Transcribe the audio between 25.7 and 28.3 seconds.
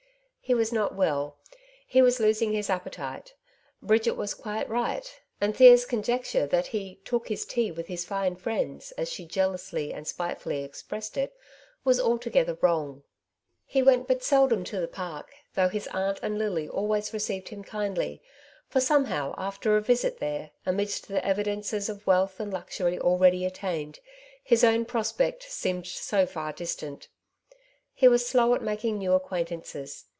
so far distant. He was